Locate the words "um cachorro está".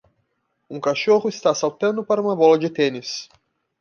0.67-1.53